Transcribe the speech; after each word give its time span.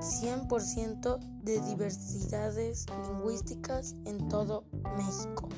100% 0.00 1.18
de 1.44 1.60
diversidades 1.60 2.86
lingüísticas 3.08 3.94
en 4.04 4.28
todo 4.28 4.64
México. 4.96 5.48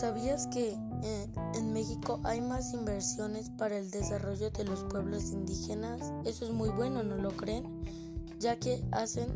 ¿Sabías 0.00 0.46
que 0.46 0.78
eh, 1.02 1.28
en 1.52 1.74
México 1.74 2.20
hay 2.24 2.40
más 2.40 2.72
inversiones 2.72 3.50
para 3.50 3.76
el 3.76 3.90
desarrollo 3.90 4.50
de 4.50 4.64
los 4.64 4.82
pueblos 4.84 5.30
indígenas? 5.30 6.14
Eso 6.24 6.46
es 6.46 6.52
muy 6.52 6.70
bueno, 6.70 7.02
¿no 7.02 7.16
lo 7.16 7.28
creen? 7.36 7.66
Ya 8.38 8.58
que 8.58 8.82
hacen 8.92 9.28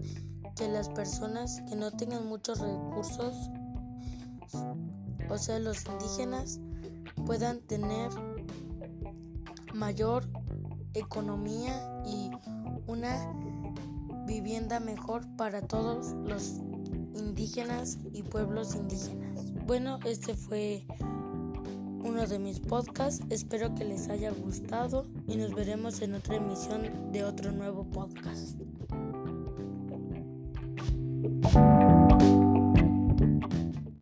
que 0.57 0.67
las 0.69 0.89
personas 0.89 1.61
que 1.69 1.77
no 1.77 1.91
tengan 1.91 2.27
muchos 2.27 2.61
recursos, 2.61 3.51
o 5.29 5.37
sea, 5.37 5.59
los 5.59 5.85
indígenas, 5.85 6.59
puedan 7.27 7.61
tener 7.61 8.09
mayor 9.75 10.25
economía 10.95 11.75
y 12.07 12.31
una 12.87 13.31
vivienda 14.27 14.81
mejor 14.81 15.27
para 15.37 15.61
todos 15.61 16.15
los 16.27 16.55
indígenas 17.15 17.99
y 18.15 18.23
pueblos 18.23 18.75
indígenas. 18.75 19.54
Bueno, 19.67 19.99
este 20.05 20.35
fue 20.35 20.85
uno 22.03 22.27
de 22.27 22.39
mis 22.39 22.61
podcasts. 22.61 23.25
Espero 23.31 23.75
que 23.75 23.85
les 23.85 24.11
haya 24.11 24.31
gustado 24.31 25.07
y 25.27 25.37
nos 25.37 25.55
veremos 25.55 26.03
en 26.03 26.15
otra 26.15 26.37
emisión 26.37 27.11
de 27.13 27.25
otro 27.25 27.51
nuevo 27.51 27.85
podcast. 27.85 28.59